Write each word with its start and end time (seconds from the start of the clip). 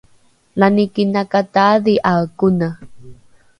lani 0.59 0.83
kinakataadhi’ae 0.93 2.25
kone 2.39 2.69